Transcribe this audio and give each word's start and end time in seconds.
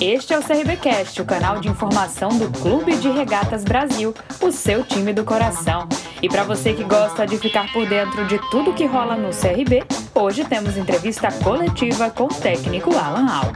Este 0.00 0.32
é 0.32 0.38
o 0.38 0.42
CRBcast, 0.42 1.20
o 1.20 1.26
canal 1.26 1.60
de 1.60 1.68
informação 1.68 2.30
do 2.30 2.50
Clube 2.58 2.96
de 2.96 3.10
Regatas 3.10 3.62
Brasil, 3.62 4.14
o 4.40 4.50
seu 4.50 4.82
time 4.82 5.12
do 5.12 5.24
coração. 5.24 5.86
E 6.22 6.28
para 6.28 6.42
você 6.42 6.72
que 6.72 6.82
gosta 6.82 7.26
de 7.26 7.36
ficar 7.36 7.70
por 7.70 7.86
dentro 7.86 8.26
de 8.26 8.38
tudo 8.50 8.72
que 8.72 8.86
rola 8.86 9.14
no 9.14 9.28
CRB, 9.28 9.84
hoje 10.14 10.42
temos 10.46 10.78
entrevista 10.78 11.28
coletiva 11.44 12.08
com 12.08 12.24
o 12.24 12.28
técnico 12.28 12.96
Alan 12.96 13.30
Al. 13.30 13.52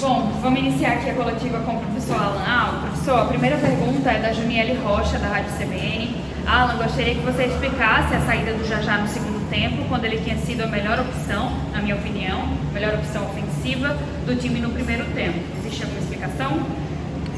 Bom, 0.00 0.32
vamos 0.42 0.58
iniciar 0.58 0.94
aqui 0.94 1.10
a 1.10 1.14
coletiva 1.14 1.60
com 1.60 1.76
o 1.76 1.80
professor 1.82 2.16
Alan 2.16 2.44
Al. 2.44 2.80
Professor, 2.80 3.20
a 3.20 3.24
primeira 3.26 3.56
pergunta 3.56 4.10
é 4.10 4.18
da 4.18 4.32
Juniele 4.32 4.80
Rocha, 4.82 5.16
da 5.20 5.28
Rádio 5.28 5.52
CBN. 5.52 6.16
Alan, 6.44 6.76
gostaria 6.76 7.14
que 7.14 7.20
você 7.20 7.44
explicasse 7.44 8.16
a 8.16 8.20
saída 8.26 8.52
do 8.52 8.66
Jajá 8.66 8.98
no 8.98 9.06
segundo 9.06 9.31
tempo, 9.52 9.84
quando 9.86 10.06
ele 10.06 10.16
tinha 10.16 10.38
sido 10.38 10.62
a 10.62 10.66
melhor 10.66 10.98
opção, 10.98 11.52
na 11.72 11.82
minha 11.82 11.94
opinião, 11.94 12.48
melhor 12.72 12.94
opção 12.94 13.26
ofensiva 13.26 13.98
do 14.26 14.34
time 14.34 14.58
no 14.58 14.70
primeiro 14.70 15.04
tempo. 15.14 15.38
Existe 15.60 15.82
alguma 15.82 16.00
explicação? 16.00 16.66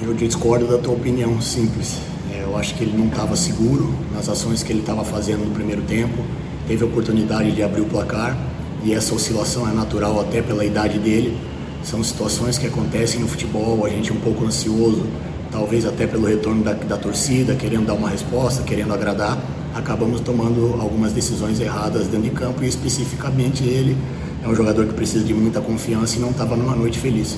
Eu 0.01 0.15
discordo 0.15 0.69
da 0.69 0.79
tua 0.79 0.95
opinião, 0.95 1.41
simples. 1.41 2.01
É, 2.33 2.45
eu 2.45 2.57
acho 2.57 2.77
que 2.77 2.85
ele 2.85 2.97
não 2.97 3.09
estava 3.09 3.35
seguro 3.35 3.93
nas 4.15 4.29
ações 4.29 4.63
que 4.63 4.73
ele 4.73 4.81
estava 4.81 5.05
fazendo 5.05 5.45
no 5.45 5.51
primeiro 5.51 5.83
tempo. 5.83 6.25
Teve 6.69 6.85
a 6.85 6.87
oportunidade 6.87 7.51
de 7.51 7.65
abrir 7.65 7.81
o 7.81 7.87
placar 7.87 8.37
e 8.85 8.95
essa 8.95 9.13
oscilação 9.13 9.69
é 9.69 9.73
natural 9.73 10.21
até 10.21 10.41
pela 10.41 10.65
idade 10.65 11.01
dele. 11.01 11.37
São 11.83 12.03
situações 12.05 12.57
que 12.57 12.67
acontecem 12.67 13.21
no 13.21 13.27
futebol, 13.27 13.85
a 13.85 13.89
gente 13.89 14.13
é 14.13 14.15
um 14.15 14.21
pouco 14.21 14.45
ansioso, 14.45 15.05
talvez 15.51 15.85
até 15.85 16.07
pelo 16.07 16.27
retorno 16.27 16.63
da, 16.63 16.75
da 16.75 16.97
torcida, 16.97 17.57
querendo 17.57 17.87
dar 17.87 17.95
uma 17.95 18.09
resposta, 18.09 18.63
querendo 18.63 18.95
agradar, 18.95 19.37
acabamos 19.75 20.21
tomando 20.21 20.79
algumas 20.81 21.13
decisões 21.13 21.61
erradas 21.61 22.07
dentro 22.07 22.29
de 22.29 22.31
campo 22.31 22.63
e 22.63 22.69
especificamente 22.69 23.65
ele 23.65 23.97
é 24.43 24.49
um 24.49 24.55
jogador 24.55 24.87
que 24.87 24.95
precisa 24.95 25.25
de 25.25 25.35
muita 25.35 25.61
confiança 25.61 26.17
e 26.17 26.21
não 26.21 26.31
estava 26.31 26.57
numa 26.57 26.75
noite 26.75 26.99
feliz. 26.99 27.37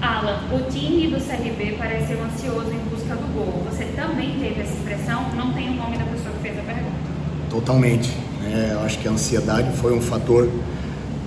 Alan, 0.00 0.38
o 0.52 0.70
time 0.70 1.08
do 1.08 1.16
CRB 1.16 1.76
pareceu 1.78 2.22
ansioso 2.22 2.70
em 2.70 2.90
busca 2.90 3.14
do 3.14 3.34
gol. 3.34 3.64
Você 3.70 3.84
também 3.96 4.38
teve 4.38 4.60
essa 4.60 4.74
expressão? 4.74 5.34
Não 5.34 5.52
tem 5.52 5.70
o 5.70 5.74
nome 5.74 5.96
da 5.96 6.04
pessoa 6.04 6.34
que 6.36 6.42
fez 6.42 6.58
a 6.58 6.62
pergunta. 6.62 6.96
Totalmente. 7.50 8.10
É, 8.44 8.70
eu 8.72 8.80
acho 8.80 8.98
que 8.98 9.08
a 9.08 9.10
ansiedade 9.10 9.74
foi 9.78 9.94
um 9.94 10.00
fator 10.00 10.48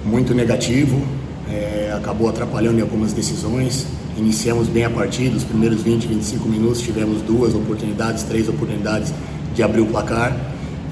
muito 0.05 0.33
negativo 0.33 1.01
é, 1.49 1.93
acabou 1.95 2.29
atrapalhando 2.29 2.79
em 2.79 2.81
algumas 2.81 3.13
decisões. 3.13 3.87
Iniciamos 4.17 4.67
bem 4.67 4.83
a 4.83 4.89
partida, 4.89 5.37
os 5.37 5.43
primeiros 5.43 5.81
20, 5.81 6.07
25 6.07 6.47
minutos 6.49 6.81
tivemos 6.81 7.21
duas 7.21 7.53
oportunidades, 7.53 8.23
três 8.23 8.49
oportunidades 8.49 9.13
de 9.57 9.63
abrir 9.63 9.81
o 9.81 9.87
placar. 9.87 10.37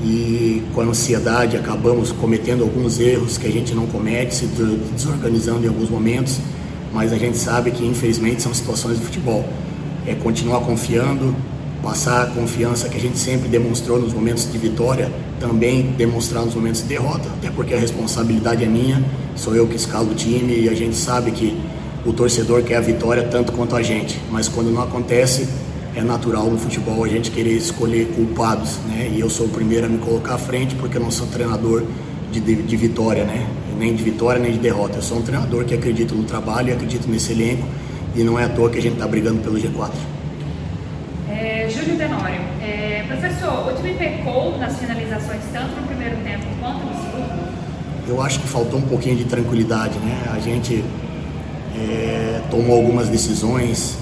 E 0.04 0.62
com 0.74 0.82
a 0.82 0.84
ansiedade 0.84 1.56
acabamos 1.56 2.12
cometendo 2.12 2.64
alguns 2.64 3.00
erros 3.00 3.38
que 3.38 3.48
a 3.48 3.52
gente 3.52 3.74
não 3.74 3.88
comete, 3.88 4.36
se 4.36 4.46
desorganizando 4.46 5.66
em 5.66 5.70
alguns 5.70 5.90
momentos, 5.90 6.40
mas 6.92 7.14
a 7.14 7.18
gente 7.18 7.38
sabe 7.38 7.72
que 7.72 7.86
infelizmente 7.86 8.42
são 8.42 8.54
situações 8.54 9.00
do 9.00 9.06
futebol. 9.06 9.46
É 10.06 10.14
continuar 10.14 10.60
confiando, 10.62 11.34
passar 11.82 12.24
a 12.24 12.26
confiança 12.26 12.90
que 12.90 12.98
a 12.98 13.00
gente 13.00 13.18
sempre 13.18 13.48
demonstrou 13.48 14.00
nos 14.00 14.14
momentos 14.14 14.52
de 14.52 14.58
vitória, 14.58 15.10
também 15.40 15.94
demonstrar 15.98 16.44
nos 16.44 16.54
momentos 16.54 16.82
de 16.82 16.88
derrota, 16.88 17.30
até 17.38 17.50
porque 17.50 17.74
a 17.74 17.80
responsabilidade 17.80 18.64
é 18.64 18.68
minha, 18.68 19.04
sou 19.36 19.56
eu 19.56 19.66
que 19.66 19.76
escalo 19.76 20.12
o 20.12 20.16
time 20.16 20.62
e 20.62 20.70
a 20.70 20.74
gente 20.74 20.96
sabe 20.96 21.32
que 21.32 21.58
o 22.06 22.12
torcedor 22.12 22.64
quer 22.64 22.78
a 22.78 22.82
vitória 22.82 23.24
tanto 23.24 23.52
quanto 23.54 23.76
a 23.76 23.82
gente, 23.82 24.20
mas 24.32 24.48
quando 24.48 24.72
não 24.72 24.82
acontece, 24.82 25.48
é 25.96 26.02
natural 26.02 26.46
no 26.46 26.58
futebol 26.58 27.04
a 27.04 27.08
gente 27.08 27.32
querer 27.32 27.54
escolher 27.54 28.08
culpados, 28.16 28.78
né? 28.88 29.12
E 29.14 29.20
eu 29.20 29.30
sou 29.30 29.46
o 29.46 29.50
primeiro 29.50 29.86
a 29.86 29.90
me 29.90 29.98
colocar 29.98 30.36
à 30.36 30.38
frente 30.38 30.76
porque 30.76 30.98
eu 30.98 31.02
não 31.02 31.12
sou 31.12 31.28
treinador 31.28 31.84
de, 32.32 32.40
de, 32.40 32.56
de 32.56 32.78
vitória, 32.78 33.24
né? 33.24 33.48
Nem 33.78 33.96
de 33.96 34.04
vitória 34.04 34.42
nem 34.42 34.52
de 34.52 34.60
derrota. 34.60 34.98
Eu 34.98 35.02
sou 35.02 35.20
um 35.20 35.22
treinador 35.22 35.64
que 35.66 35.74
acredita 35.74 36.14
no 36.14 36.24
trabalho 36.24 36.70
e 36.70 36.74
acredita 36.74 37.08
nesse 37.08 37.32
elenco 37.32 37.66
e 38.16 38.24
não 38.24 38.40
é 38.40 38.44
à 38.44 38.50
toa 38.50 38.70
que 38.70 38.78
a 38.78 38.82
gente 38.82 38.94
está 38.94 39.08
brigando 39.08 39.40
pelo 39.42 39.58
G4. 39.58 40.16
Júlio 41.70 41.98
Tenório, 41.98 42.42
é, 42.62 43.04
professor, 43.08 43.68
o 43.68 43.76
time 43.76 43.96
pecou 43.96 44.58
nas 44.58 44.78
finalizações 44.78 45.42
tanto 45.52 45.80
no 45.80 45.88
primeiro 45.88 46.16
tempo 46.18 46.46
quanto 46.60 46.86
no 46.86 46.94
segundo? 46.94 47.56
Eu 48.08 48.22
acho 48.22 48.40
que 48.40 48.48
faltou 48.48 48.80
um 48.80 48.84
pouquinho 48.84 49.16
de 49.16 49.26
tranquilidade, 49.26 49.98
né? 50.00 50.32
A 50.34 50.40
gente 50.40 50.84
é, 51.76 52.42
tomou 52.52 52.78
algumas 52.78 53.10
decisões 53.10 53.98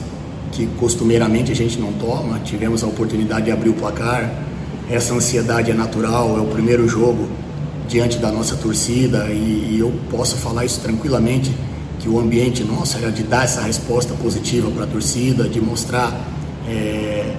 que 0.53 0.67
costumeiramente 0.79 1.51
a 1.51 1.55
gente 1.55 1.79
não 1.79 1.91
toma. 1.93 2.39
Tivemos 2.39 2.83
a 2.83 2.87
oportunidade 2.87 3.45
de 3.45 3.51
abrir 3.51 3.69
o 3.69 3.73
placar. 3.73 4.31
Essa 4.89 5.13
ansiedade 5.13 5.71
é 5.71 5.73
natural, 5.73 6.37
é 6.37 6.41
o 6.41 6.45
primeiro 6.45 6.87
jogo 6.87 7.27
diante 7.87 8.17
da 8.17 8.31
nossa 8.31 8.55
torcida 8.55 9.27
e, 9.29 9.71
e 9.71 9.77
eu 9.79 9.91
posso 10.09 10.37
falar 10.37 10.65
isso 10.65 10.79
tranquilamente 10.79 11.51
que 11.99 12.07
o 12.07 12.19
ambiente 12.19 12.63
nosso 12.63 12.97
era 12.97 13.11
de 13.11 13.23
dar 13.23 13.45
essa 13.45 13.61
resposta 13.61 14.13
positiva 14.15 14.69
para 14.71 14.83
a 14.83 14.87
torcida, 14.87 15.47
de 15.47 15.59
mostrar 15.59 16.13
é, 16.67 17.33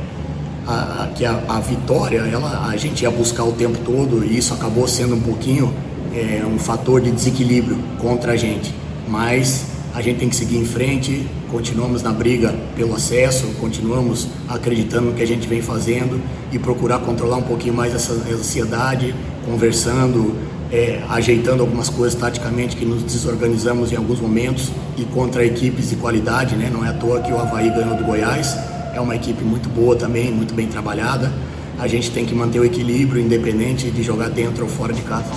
a, 0.67 1.05
a, 1.05 1.07
que 1.09 1.25
a, 1.25 1.43
a, 1.49 1.61
vitória 1.61 2.21
ela, 2.21 2.67
a 2.69 2.77
gente 2.77 3.03
ia 3.03 3.11
buscar 3.11 3.45
o 3.45 3.53
tempo 3.53 3.79
todo 3.85 4.25
e 4.25 4.39
isso 4.39 4.55
acabou 4.55 4.89
sendo 4.89 5.15
um 5.15 5.21
pouquinho 5.21 5.73
é, 6.15 6.43
um 6.47 6.59
fator 6.59 7.01
de 7.01 7.11
desequilíbrio 7.11 7.79
contra 7.99 8.33
a 8.33 8.37
gente. 8.37 8.75
Mas 9.07 9.67
a 9.95 10.03
gente 10.03 10.19
tem 10.19 10.29
que 10.29 10.37
seguir 10.37 10.59
em 10.59 10.65
frente, 10.65 11.27
continuamos 11.51 12.03
na 12.03 12.13
briga 12.13 12.55
pelo 12.77 12.95
acesso, 12.95 13.47
continuamos 13.61 14.29
acreditando 14.49 15.07
no 15.07 15.13
que 15.13 15.23
a 15.23 15.27
gente 15.27 15.47
vem 15.47 15.63
fazendo 15.63 16.21
e 16.53 16.59
procurar 16.59 16.99
controlar 16.99 17.37
um 17.37 17.43
pouquinho 17.43 17.75
mais 17.75 17.95
essa 17.95 18.13
ansiedade, 18.13 19.15
conversando, 19.47 20.37
é, 20.73 21.01
ajeitando 21.09 21.63
algumas 21.63 21.89
coisas 21.89 22.19
taticamente 22.19 22.77
que 22.77 22.85
nos 22.85 23.03
desorganizamos 23.05 23.93
em 23.93 23.97
alguns 23.97 24.21
momentos 24.21 24.71
e 24.99 25.05
contra 25.05 25.45
equipes 25.47 25.91
de 25.91 25.97
qualidade, 25.97 26.57
né? 26.57 26.71
não 26.73 26.85
é 26.85 26.89
à 26.89 26.93
toa 26.93 27.21
que 27.21 27.33
o 27.33 27.39
Havaí 27.39 27.71
ganhou 27.71 27.97
do 27.97 28.05
Goiás 28.05 28.57
é 28.95 29.01
uma 29.01 29.17
equipe 29.17 29.43
muito 29.43 29.69
boa 29.69 29.97
também, 29.97 30.31
muito 30.31 30.55
bem 30.55 30.69
trabalhada. 30.69 31.33
A 31.79 31.89
gente 31.89 32.11
tem 32.13 32.25
que 32.25 32.35
manter 32.35 32.61
o 32.61 32.65
equilíbrio, 32.65 33.21
independente 33.21 33.91
de 33.91 34.03
jogar 34.03 34.31
dentro 34.31 34.65
ou 34.65 34.71
fora 34.71 34.93
de 34.93 35.03
casa. 35.03 35.31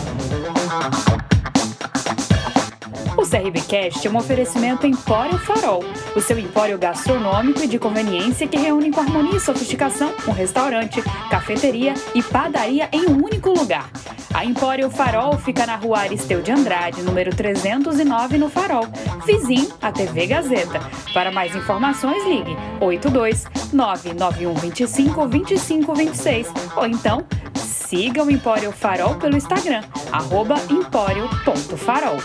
O 3.27 3.29
CRBcast 3.29 4.07
é 4.07 4.09
um 4.09 4.15
oferecimento 4.15 4.87
Empório 4.87 5.37
Farol, 5.39 5.83
o 6.15 6.21
seu 6.21 6.39
empório 6.39 6.77
gastronômico 6.77 7.61
e 7.61 7.67
de 7.67 7.77
conveniência 7.77 8.47
que 8.47 8.55
reúne 8.55 8.89
com 8.89 9.01
harmonia 9.01 9.35
e 9.35 9.39
sofisticação 9.41 10.13
um 10.25 10.31
restaurante, 10.31 11.01
cafeteria 11.29 11.93
e 12.15 12.23
padaria 12.23 12.87
em 12.89 13.05
um 13.07 13.21
único 13.21 13.49
lugar. 13.49 13.91
A 14.33 14.45
Empório 14.45 14.89
Farol 14.89 15.37
fica 15.37 15.65
na 15.65 15.75
rua 15.75 15.99
Aristeu 15.99 16.41
de 16.41 16.53
Andrade, 16.53 17.01
número 17.01 17.35
309, 17.35 18.37
no 18.37 18.49
Farol, 18.49 18.87
vizinho 19.25 19.73
à 19.81 19.91
TV 19.91 20.27
Gazeta. 20.27 20.79
Para 21.13 21.29
mais 21.29 21.53
informações, 21.53 22.23
ligue 22.23 22.55
82 22.79 23.43
99125 23.73 25.27
2526 25.27 26.47
ou 26.77 26.87
então 26.87 27.25
siga 27.55 28.23
o 28.23 28.31
Empório 28.31 28.71
Farol 28.71 29.15
pelo 29.15 29.35
Instagram, 29.35 29.83
arroba 30.13 30.55
empório.farol. 30.69 32.17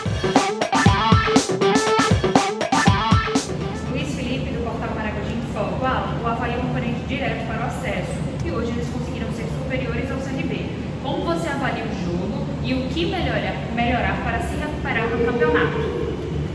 Luiz 3.90 4.14
Felipe, 4.14 4.50
do 4.50 4.64
Portal 4.64 4.94
Maragogi, 4.94 5.34
informa 5.34 6.18
o 6.22 6.26
Havaí 6.26 6.54
é 6.54 6.58
um 6.58 6.72
direto 7.06 7.46
para 7.46 7.60
o 7.60 7.66
acesso 7.66 8.12
e 8.44 8.50
hoje 8.50 8.70
eles 8.70 8.88
conseguiram 8.88 9.28
ser 9.32 9.46
superiores 9.58 10.10
ao 10.10 10.16
CRB. 10.18 10.66
Como 11.02 11.24
você 11.24 11.48
avalia 11.48 11.84
o 11.84 11.88
jogo 12.04 12.46
e 12.64 12.74
o 12.74 12.88
que 12.88 13.06
melhorar, 13.06 13.54
melhorar 13.74 14.20
para 14.24 14.40
se 14.42 14.54
recuperar 14.54 15.08
no 15.10 15.24
campeonato? 15.24 15.76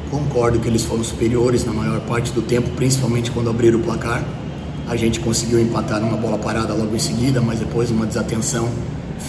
Concordo 0.10 0.60
que 0.60 0.68
eles 0.68 0.84
foram 0.84 1.04
superiores 1.04 1.66
na 1.66 1.74
maior 1.74 2.00
parte 2.02 2.32
do 2.32 2.42
tempo, 2.42 2.70
principalmente 2.72 3.30
quando 3.30 3.50
abriram 3.50 3.80
o 3.80 3.84
placar. 3.84 4.24
A 4.88 4.96
gente 4.96 5.20
conseguiu 5.20 5.60
empatar 5.60 6.00
numa 6.00 6.18
bola 6.18 6.38
parada 6.38 6.74
logo 6.74 6.96
em 6.96 7.00
seguida, 7.00 7.42
mas 7.42 7.60
depois 7.60 7.92
uma 7.92 8.06
desatenção 8.06 8.70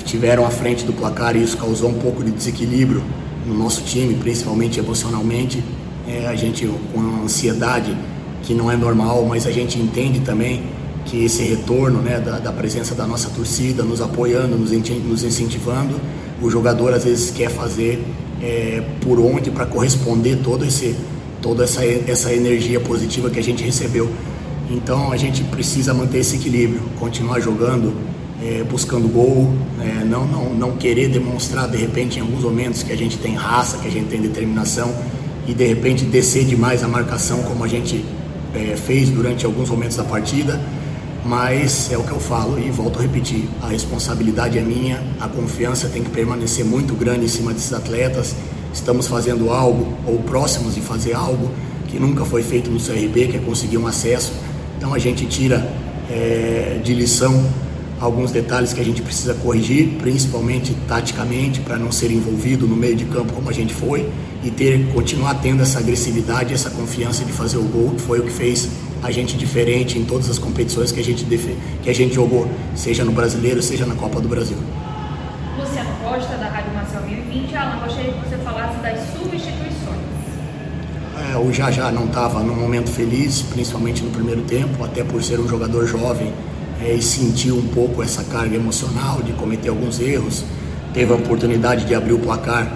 tiveram 0.05 0.47
à 0.47 0.51
frente 0.51 0.85
do 0.85 0.93
placar 0.93 1.37
e 1.37 1.43
isso 1.43 1.57
causou 1.57 1.91
um 1.91 1.99
pouco 1.99 2.23
de 2.23 2.31
desequilíbrio 2.31 3.03
no 3.49 3.55
nosso 3.55 3.83
time, 3.83 4.15
principalmente 4.15 4.79
emocionalmente. 4.79 5.63
É, 6.07 6.27
a 6.27 6.35
gente 6.35 6.67
com 6.93 7.01
uma 7.01 7.25
ansiedade 7.25 7.97
que 8.43 8.55
não 8.55 8.71
é 8.71 8.77
normal, 8.77 9.25
mas 9.27 9.47
a 9.47 9.51
gente 9.51 9.79
entende 9.79 10.21
também 10.21 10.63
que 11.05 11.25
esse 11.25 11.43
retorno 11.43 12.01
né, 12.01 12.21
da, 12.21 12.39
da, 12.39 12.53
presença 12.53 12.95
da 12.95 13.07
nossa 13.07 13.31
torcida, 13.31 13.83
nos 13.83 14.01
apoiando, 14.01 14.57
nos, 14.57 14.71
nos 14.71 15.25
incentivando, 15.25 15.99
o 16.41 16.51
jogador 16.51 16.93
às 16.93 17.05
vezes 17.05 17.31
quer 17.31 17.51
fazer 17.51 18.05
é, 18.43 18.83
por 19.01 19.19
onde 19.19 19.51
para 19.51 19.67
corresponder 19.67 20.39
todo 20.43 20.65
esse, 20.65 20.95
toda 21.41 21.65
essa, 21.65 21.85
essa 21.85 22.33
energia 22.33 22.79
positiva 22.79 23.31
que 23.31 23.39
a 23.39 23.43
gente 23.43 23.63
recebeu. 23.63 24.11
Então 24.71 25.11
a 25.11 25.17
gente 25.17 25.43
precisa 25.45 25.95
manter 25.95 26.19
esse 26.19 26.37
equilíbrio, 26.37 26.83
continuar 26.99 27.41
jogando, 27.41 27.95
é, 28.43 28.63
buscando 28.63 29.09
gol, 29.09 29.53
é, 29.81 30.05
não, 30.05 30.27
não, 30.27 30.55
não 30.55 30.77
querer 30.77 31.09
demonstrar 31.09 31.69
de 31.69 31.77
repente 31.77 32.19
em 32.19 32.23
alguns 32.23 32.43
momentos 32.43 32.83
que 32.83 32.93
a 32.93 32.97
gente 32.97 33.19
tem 33.19 33.35
raça, 33.35 33.79
que 33.79 33.89
a 33.89 33.91
gente 33.91 34.09
tem 34.09 34.21
determinação 34.21 34.95
e 35.47 35.55
de 35.55 35.67
repente 35.67 36.05
descer 36.05 36.45
demais 36.45 36.85
a 36.85 36.89
marcação 36.89 37.43
como 37.43 37.65
a 37.65 37.69
gente 37.69 38.05
é, 38.55 38.77
fez 38.77 39.09
durante 39.09 39.45
alguns 39.45 39.69
momentos 39.69 39.97
da 39.97 40.05
partida 40.05 40.61
mas 41.29 41.93
é 41.93 41.99
o 41.99 42.03
que 42.03 42.11
eu 42.11 42.21
falo 42.21 42.59
e 42.59 42.71
volto 42.71 42.99
a 42.99 43.03
repetir: 43.03 43.49
a 43.63 43.69
responsabilidade 43.69 44.59
é 44.59 44.63
minha, 44.63 45.03
a 45.21 45.29
confiança 45.29 45.89
tem 45.89 46.03
que 46.03 46.11
permanecer 46.11 46.65
muito 46.65 46.95
grande 46.95 47.27
em 47.27 47.29
cima 47.29 47.53
desses 47.53 47.73
atletas. 47.73 48.35
estamos 48.73 49.07
fazendo 49.07 49.51
algo 49.51 49.93
ou 50.07 50.19
próximos 50.21 50.75
de 50.75 50.81
fazer 50.81 51.15
algo 51.15 51.51
que 51.87 51.99
nunca 51.99 52.25
foi 52.25 52.43
feito 52.43 52.71
no 52.71 52.79
CRB, 52.79 53.29
que 53.29 53.37
é 53.37 53.41
conseguir 53.41 53.79
um 53.79 53.87
acesso. 53.87 54.33
Então 54.77 54.95
a 54.95 54.99
gente 54.99 55.27
tira 55.27 55.71
é, 56.11 56.81
de 56.83 56.95
lição 56.95 57.45
alguns 58.01 58.31
detalhes 58.31 58.73
que 58.73 58.81
a 58.81 58.85
gente 58.85 59.03
precisa 59.03 59.35
corrigir, 59.35 59.97
principalmente 59.99 60.75
taticamente, 60.87 61.61
para 61.61 61.77
não 61.77 61.91
ser 61.91 62.11
envolvido 62.11 62.67
no 62.67 62.77
meio 62.77 62.95
de 62.95 63.05
campo 63.07 63.33
como 63.33 63.51
a 63.51 63.53
gente 63.53 63.75
foi 63.75 64.09
e 64.43 64.51
ter 64.51 64.93
continuar 64.93 65.35
tendo 65.35 65.63
essa 65.63 65.79
agressividade, 65.79 66.55
essa 66.55 66.71
confiança 66.71 67.25
de 67.25 67.33
fazer 67.33 67.59
o 67.59 67.65
gol, 67.65 67.91
que 67.91 68.03
foi 68.03 68.21
o 68.21 68.23
que 68.23 68.33
fez 68.33 68.69
a 69.03 69.11
gente 69.11 69.37
diferente 69.37 69.99
em 69.99 70.05
todas 70.05 70.31
as 70.31 70.39
competições 70.39 70.93
que 70.93 71.01
a 71.01 71.05
gente 71.05 71.25
que 71.83 71.91
a 71.91 71.95
gente 71.95 72.15
jogou, 72.15 72.49
seja 72.75 73.05
no 73.05 73.13
Brasileiro, 73.13 73.61
seja 73.63 73.85
na 73.85 73.95
Copa 73.95 74.21
do 74.21 74.29
Brasil. 74.29 74.57
Luciano 75.59 75.91
Costa 76.03 76.37
da 76.37 76.49
Rádio 76.49 76.73
Marcel 76.73 77.03
1020, 77.03 77.57
Alan, 77.57 77.81
gostaria 77.85 78.13
que 78.13 78.29
você 78.29 78.37
falasse 78.39 78.79
das 78.81 79.01
substituições. 79.13 79.99
É, 81.33 81.37
o 81.37 81.53
Jajá 81.53 81.91
não 81.91 82.07
estava 82.07 82.41
num 82.41 82.55
momento 82.55 82.91
feliz, 82.91 83.43
principalmente 83.43 84.05
no 84.05 84.11
primeiro 84.11 84.43
tempo, 84.43 84.85
até 84.85 85.03
por 85.03 85.23
ser 85.23 85.41
um 85.41 85.49
jogador 85.49 85.85
jovem 85.87 86.33
é, 86.81 86.95
e 86.95 87.03
sentiu 87.03 87.57
um 87.57 87.69
pouco 87.69 88.03
essa 88.03 88.23
carga 88.25 88.57
emocional 88.57 89.23
de 89.23 89.33
cometer 89.33 89.69
alguns 89.69 90.01
erros. 90.01 90.45
Teve 90.95 91.13
a 91.13 91.17
oportunidade 91.17 91.85
de 91.85 91.95
abrir 91.95 92.13
o 92.13 92.19
placar 92.19 92.73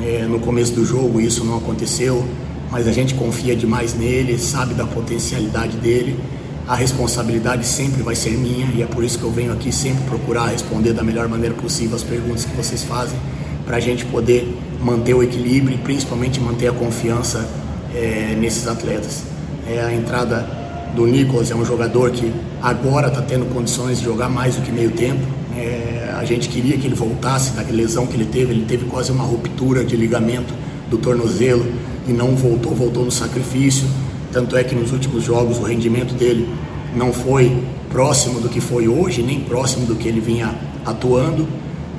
é, 0.00 0.24
no 0.28 0.40
começo 0.40 0.72
do 0.72 0.84
jogo, 0.84 1.20
isso 1.20 1.44
não 1.44 1.58
aconteceu, 1.58 2.24
mas 2.70 2.88
a 2.88 2.92
gente 2.92 3.14
confia 3.14 3.54
demais 3.54 3.94
nele, 3.94 4.38
sabe 4.38 4.74
da 4.74 4.86
potencialidade 4.86 5.76
dele. 5.76 6.18
A 6.66 6.74
responsabilidade 6.74 7.66
sempre 7.66 8.02
vai 8.02 8.14
ser 8.14 8.30
minha 8.30 8.66
e 8.74 8.82
é 8.82 8.86
por 8.86 9.04
isso 9.04 9.18
que 9.18 9.24
eu 9.24 9.30
venho 9.30 9.52
aqui 9.52 9.70
sempre 9.70 10.02
procurar 10.04 10.46
responder 10.46 10.92
da 10.94 11.02
melhor 11.02 11.28
maneira 11.28 11.54
possível 11.54 11.94
as 11.94 12.02
perguntas 12.02 12.44
que 12.44 12.56
vocês 12.56 12.82
fazem, 12.82 13.18
para 13.66 13.76
a 13.76 13.80
gente 13.80 14.04
poder 14.06 14.58
manter 14.80 15.14
o 15.14 15.22
equilíbrio 15.22 15.74
e 15.74 15.78
principalmente 15.78 16.40
manter 16.40 16.68
a 16.68 16.72
confiança 16.72 17.46
é, 17.94 18.34
nesses 18.38 18.66
atletas. 18.66 19.22
É, 19.66 19.80
a 19.80 19.94
entrada 19.94 20.63
do 20.94 21.06
Nicolas 21.06 21.50
é 21.50 21.54
um 21.54 21.64
jogador 21.64 22.10
que 22.10 22.32
agora 22.62 23.08
está 23.08 23.20
tendo 23.20 23.52
condições 23.52 23.98
de 23.98 24.04
jogar 24.04 24.28
mais 24.28 24.56
do 24.56 24.62
que 24.62 24.70
meio 24.70 24.90
tempo. 24.92 25.20
É, 25.56 26.14
a 26.16 26.24
gente 26.24 26.48
queria 26.48 26.76
que 26.78 26.86
ele 26.86 26.94
voltasse 26.94 27.52
da 27.52 27.62
lesão 27.62 28.06
que 28.06 28.14
ele 28.14 28.24
teve, 28.24 28.52
ele 28.52 28.64
teve 28.64 28.86
quase 28.86 29.10
uma 29.10 29.24
ruptura 29.24 29.84
de 29.84 29.96
ligamento 29.96 30.54
do 30.88 30.96
tornozelo 30.96 31.66
e 32.06 32.12
não 32.12 32.36
voltou, 32.36 32.74
voltou 32.74 33.04
no 33.04 33.10
sacrifício. 33.10 33.86
Tanto 34.32 34.56
é 34.56 34.64
que 34.64 34.74
nos 34.74 34.92
últimos 34.92 35.24
jogos 35.24 35.58
o 35.58 35.62
rendimento 35.62 36.14
dele 36.14 36.48
não 36.94 37.12
foi 37.12 37.62
próximo 37.90 38.40
do 38.40 38.48
que 38.48 38.60
foi 38.60 38.88
hoje, 38.88 39.22
nem 39.22 39.40
próximo 39.40 39.86
do 39.86 39.96
que 39.96 40.08
ele 40.08 40.20
vinha 40.20 40.54
atuando. 40.86 41.46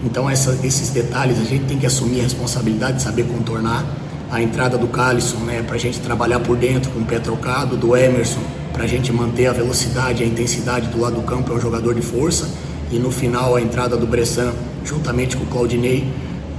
Então 0.03 0.30
essa, 0.30 0.57
esses 0.63 0.89
detalhes 0.89 1.39
a 1.39 1.44
gente 1.44 1.65
tem 1.65 1.77
que 1.77 1.86
assumir 1.86 2.19
a 2.21 2.24
responsabilidade 2.24 2.98
de 2.98 3.03
saber 3.03 3.24
contornar 3.24 3.86
a 4.31 4.41
entrada 4.41 4.77
do 4.77 4.88
Calisson, 4.88 5.38
né, 5.39 5.63
para 5.65 5.75
a 5.75 5.80
gente 5.80 6.00
trabalhar 6.00 6.39
por 6.39 6.57
dentro 6.57 6.91
com 6.91 7.00
o 7.00 7.06
pé 7.06 7.19
trocado, 7.19 7.77
do 7.77 7.95
Emerson, 7.95 8.41
para 8.75 8.83
a 8.83 8.88
gente 8.88 9.10
manter 9.13 9.48
a 9.48 9.54
velocidade, 9.54 10.22
a 10.22 10.27
intensidade 10.27 10.89
do 10.89 11.00
lado 11.00 11.16
do 11.16 11.22
campo, 11.22 11.54
é 11.54 11.56
um 11.56 11.62
jogador 11.62 11.95
de 11.95 12.01
força. 12.01 12.45
E 12.92 13.00
no 13.00 13.10
final 13.10 13.56
a 13.56 13.62
entrada 13.62 13.95
do 13.95 14.06
Bressan, 14.06 14.51
juntamente 14.83 15.38
com 15.38 15.45
o 15.45 15.48
Claudinei, 15.48 16.06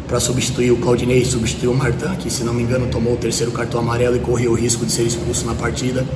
para 0.08 0.18
substituir 0.18 0.70
o 0.70 0.78
Claudinei, 0.78 1.24
substituir 1.26 1.68
o 1.68 1.74
Martin, 1.74 2.16
que 2.18 2.30
se 2.30 2.42
não 2.42 2.54
me 2.54 2.62
engano 2.62 2.86
tomou 2.86 3.12
o 3.12 3.16
terceiro 3.18 3.52
cartão 3.52 3.80
amarelo 3.80 4.16
e 4.16 4.20
correu 4.20 4.52
o 4.52 4.54
risco 4.54 4.86
de 4.86 4.92
ser 4.92 5.02
expulso 5.02 5.44
na 5.44 5.54
partida, 5.54 6.06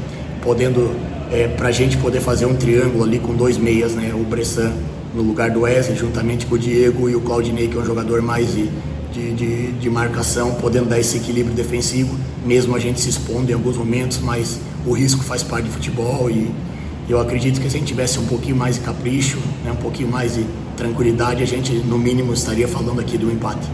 podendo, 0.43 0.91
é, 1.31 1.49
para 1.49 1.69
a 1.69 1.73
gente 1.73 1.99
poder 1.99 2.21
fazer 2.21 2.47
um 2.47 2.55
triângulo 2.55 3.05
ali 3.05 3.19
com 3.19 3.35
dois 3.35 3.59
meias, 3.59 3.93
né, 3.93 4.13
o 4.15 4.25
Bressan 4.25 4.73
no 5.15 5.23
lugar 5.23 5.51
do 5.51 5.61
Wesley, 5.61 5.99
juntamente 5.99 6.47
com 6.47 6.55
o 6.55 6.59
Diego 6.59 7.11
e 7.11 7.15
o 7.15 7.21
Claudinei, 7.21 7.69
que 7.69 7.77
é 7.77 7.81
um 7.81 7.85
jogador 7.85 8.23
mais 8.23 8.55
de, 8.55 8.71
de, 9.13 9.35
de, 9.35 9.73
de, 9.73 9.91
marcação, 9.91 10.55
podendo 10.55 10.89
dar 10.89 10.99
esse 10.99 11.19
equilíbrio 11.19 11.55
defensivo, 11.55 12.17
mesmo 12.47 12.75
a 12.75 12.79
gente 12.79 13.01
se 13.01 13.11
expondo 13.11 13.51
em 13.51 13.55
alguns 13.55 13.77
momentos, 13.77 14.19
mas 14.19 14.61
o 14.87 14.93
risco 14.93 15.23
faz 15.23 15.43
parte 15.43 15.65
de 15.65 15.71
futebol 15.71 16.31
e 16.31 16.51
eu 17.09 17.21
acredito 17.21 17.61
que 17.61 17.69
se 17.69 17.77
a 17.77 17.79
gente 17.81 17.89
tivesse 17.89 18.19
um 18.19 18.27
pouquinho 18.27 18.57
mais 18.57 18.77
de 18.77 18.83
capricho, 18.83 19.39
né, 19.65 19.73
um 19.73 19.77
pouquinho 19.77 20.09
mais 20.09 20.35
de 20.35 20.47
tranquilidade, 20.77 21.43
a 21.43 21.47
gente 21.47 21.73
no 21.73 21.99
mínimo 21.99 22.33
estaria 22.33 22.69
falando 22.69 23.01
aqui 23.01 23.19
do 23.19 23.31
empate. 23.31 23.67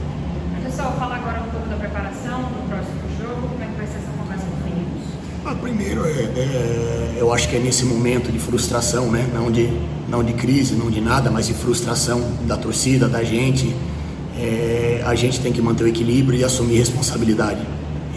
Pessoal, 0.65 0.97
fala 0.99 1.17
agora 1.17 1.43
um 1.43 1.51
pouco 1.51 1.69
da 1.69 1.77
preparação 1.77 2.43
do 2.43 2.69
próximo 2.69 2.95
jogo, 3.21 3.49
como 3.49 3.63
é 3.63 3.67
que 3.67 3.77
vai 3.77 3.87
ser 3.87 3.99
essa 3.99 4.13
conversa 4.19 4.47
com 4.47 4.57
os 4.57 4.65
meninos? 4.65 5.03
Ah, 5.45 5.55
primeiro, 5.55 6.07
é, 6.07 6.23
é, 6.23 7.17
eu 7.19 7.33
acho 7.33 7.49
que 7.49 7.57
é 7.57 7.59
nesse 7.59 7.85
momento 7.85 8.33
de 8.33 8.39
frustração, 8.39 9.11
né, 9.11 9.29
não 9.35 9.51
de, 9.51 9.71
não 10.09 10.25
de 10.25 10.33
crise, 10.33 10.75
não 10.75 10.91
de 10.91 11.01
nada, 11.01 11.31
mas 11.31 11.47
de 11.47 11.55
frustração 11.55 12.21
da 12.47 12.57
torcida, 12.57 13.07
da 13.07 13.23
gente, 13.23 13.77
é, 14.39 15.03
a 15.05 15.15
gente 15.15 15.41
tem 15.41 15.53
que 15.53 15.61
manter 15.61 15.85
o 15.85 15.89
equilíbrio 15.89 16.41
e 16.41 16.45
assumir 16.45 16.79
responsabilidade. 16.79 17.61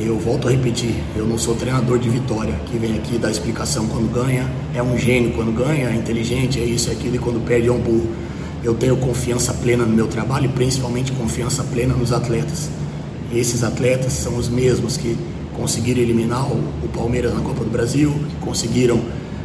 Eu 0.02 0.18
volto 0.18 0.48
a 0.48 0.52
repetir, 0.52 0.96
eu 1.14 1.28
não 1.28 1.38
sou 1.38 1.56
treinador 1.56 2.00
de 2.00 2.10
vitória, 2.10 2.54
que 2.68 2.78
vem 2.78 2.96
aqui 2.96 3.18
dar 3.18 3.30
explicação 3.30 3.86
quando 3.86 4.10
ganha, 4.10 4.50
é 4.74 4.82
um 4.82 4.98
gênio 4.98 5.34
quando 5.34 5.52
ganha, 5.52 5.90
é 5.90 5.94
inteligente, 5.94 6.58
é 6.58 6.64
isso, 6.64 6.90
é 6.90 6.94
aquilo, 6.94 7.18
e 7.18 7.20
quando 7.20 7.46
perde 7.46 7.68
é 7.68 7.72
um 7.72 7.80
burro. 7.80 8.08
Eu 8.64 8.74
tenho 8.76 8.96
confiança 8.96 9.54
plena 9.54 9.86
no 9.86 9.94
meu 9.94 10.08
trabalho 10.08 10.46
e 10.46 10.48
principalmente 10.48 11.12
confiança 11.12 11.66
plena 11.66 11.94
nos 11.94 12.14
atletas. 12.14 12.70
E 13.30 13.38
esses 13.38 13.62
atletas 13.62 14.14
são 14.14 14.38
os 14.38 14.48
mesmos 14.48 14.96
que 14.96 15.18
conseguiram 15.54 16.00
eliminar 16.00 16.50
o 16.50 16.88
Palmeiras 16.94 17.34
na 17.34 17.42
Copa 17.42 17.66
do 17.66 17.70
Brasil, 17.70 18.14
que 18.30 18.36
conseguiram 18.38 19.02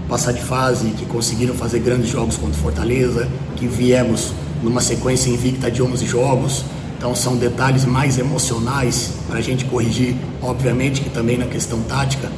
passar 0.09 0.31
de 0.31 0.41
fase, 0.41 0.91
que 0.91 1.05
conseguiram 1.05 1.55
fazer 1.55 1.81
grandes 1.81 2.11
jogos 2.11 2.37
contra 2.37 2.61
Fortaleza, 2.61 3.29
que 3.57 3.67
viemos 3.67 4.33
numa 4.63 4.81
sequência 4.81 5.31
invicta 5.31 5.69
de 5.69 5.83
11 5.83 6.07
jogos. 6.07 6.65
Então 6.97 7.15
são 7.15 7.37
detalhes 7.37 7.85
mais 7.85 8.19
emocionais 8.19 9.13
para 9.29 9.39
a 9.39 9.43
gente 9.43 9.65
corrigir, 9.65 10.15
obviamente 10.41 11.01
que 11.01 11.11
também 11.11 11.37
na 11.37 11.47
questão 11.47 11.81
tática, 11.83 12.31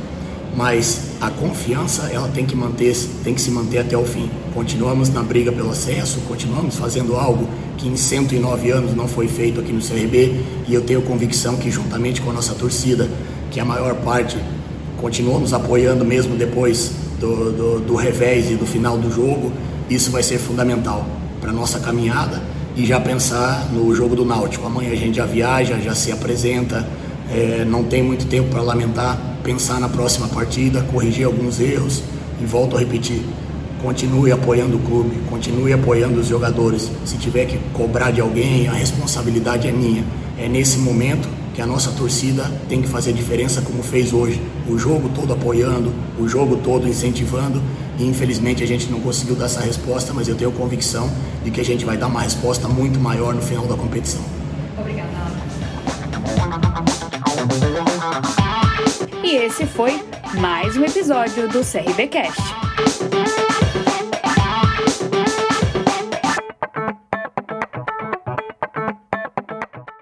mas 0.56 1.10
a 1.20 1.30
confiança 1.30 2.10
ela 2.10 2.28
tem 2.28 2.46
que 2.46 2.56
manter, 2.56 2.96
tem 3.22 3.34
que 3.34 3.40
se 3.40 3.50
manter 3.50 3.78
até 3.78 3.96
o 3.96 4.04
fim. 4.04 4.30
Continuamos 4.54 5.10
na 5.10 5.22
briga 5.22 5.52
pelo 5.52 5.70
acesso, 5.70 6.20
continuamos 6.26 6.76
fazendo 6.76 7.14
algo 7.14 7.46
que 7.76 7.86
em 7.86 7.96
109 7.96 8.70
anos 8.70 8.94
não 8.94 9.06
foi 9.06 9.28
feito 9.28 9.60
aqui 9.60 9.72
no 9.72 9.80
CRB 9.80 10.40
e 10.66 10.74
eu 10.74 10.82
tenho 10.82 11.02
convicção 11.02 11.56
que 11.56 11.70
juntamente 11.70 12.22
com 12.22 12.30
a 12.30 12.32
nossa 12.32 12.54
torcida, 12.54 13.08
que 13.50 13.60
a 13.60 13.64
maior 13.64 13.94
parte 13.96 14.38
continuou 14.96 15.38
nos 15.38 15.52
apoiando 15.52 16.04
mesmo 16.04 16.36
depois 16.36 16.92
do, 17.20 17.52
do, 17.52 17.80
do 17.80 17.94
revés 17.94 18.50
e 18.50 18.54
do 18.54 18.66
final 18.66 18.96
do 18.96 19.10
jogo, 19.10 19.52
isso 19.90 20.10
vai 20.10 20.22
ser 20.22 20.38
fundamental 20.38 21.06
para 21.40 21.52
nossa 21.52 21.78
caminhada 21.78 22.55
e 22.76 22.84
já 22.84 23.00
pensar 23.00 23.68
no 23.72 23.94
jogo 23.94 24.14
do 24.14 24.24
Náutico. 24.24 24.66
Amanhã 24.66 24.92
a 24.92 24.96
gente 24.96 25.16
já 25.16 25.24
viaja, 25.24 25.78
já 25.78 25.94
se 25.94 26.12
apresenta, 26.12 26.86
é, 27.32 27.64
não 27.64 27.82
tem 27.82 28.02
muito 28.02 28.26
tempo 28.26 28.50
para 28.50 28.60
lamentar, 28.60 29.18
pensar 29.42 29.80
na 29.80 29.88
próxima 29.88 30.28
partida, 30.28 30.82
corrigir 30.92 31.24
alguns 31.24 31.58
erros 31.58 32.02
e 32.40 32.44
volto 32.44 32.76
a 32.76 32.80
repetir. 32.80 33.22
Continue 33.80 34.30
apoiando 34.30 34.76
o 34.76 34.80
clube, 34.80 35.16
continue 35.30 35.72
apoiando 35.72 36.20
os 36.20 36.26
jogadores. 36.26 36.90
Se 37.04 37.16
tiver 37.16 37.46
que 37.46 37.58
cobrar 37.72 38.10
de 38.10 38.20
alguém, 38.20 38.68
a 38.68 38.72
responsabilidade 38.72 39.68
é 39.68 39.72
minha. 39.72 40.04
É 40.38 40.48
nesse 40.48 40.78
momento 40.78 41.28
que 41.54 41.62
a 41.62 41.66
nossa 41.66 41.90
torcida 41.92 42.50
tem 42.68 42.82
que 42.82 42.88
fazer 42.88 43.12
diferença 43.14 43.62
como 43.62 43.82
fez 43.82 44.12
hoje. 44.12 44.40
O 44.68 44.76
jogo 44.76 45.08
todo 45.14 45.32
apoiando, 45.32 45.92
o 46.18 46.28
jogo 46.28 46.56
todo 46.56 46.86
incentivando 46.86 47.62
infelizmente 48.04 48.62
a 48.62 48.66
gente 48.66 48.90
não 48.90 49.00
conseguiu 49.00 49.34
dar 49.34 49.46
essa 49.46 49.60
resposta, 49.60 50.12
mas 50.12 50.28
eu 50.28 50.34
tenho 50.34 50.52
convicção 50.52 51.10
de 51.44 51.50
que 51.50 51.60
a 51.60 51.64
gente 51.64 51.84
vai 51.84 51.96
dar 51.96 52.06
uma 52.08 52.20
resposta 52.20 52.68
muito 52.68 52.98
maior 52.98 53.34
no 53.34 53.42
final 53.42 53.66
da 53.66 53.76
competição. 53.76 54.24
Obrigada. 54.78 55.10
E 59.22 59.36
esse 59.36 59.66
foi 59.66 60.00
mais 60.38 60.76
um 60.76 60.84
episódio 60.84 61.48
do 61.48 61.60
CRBcast. 61.64 63.45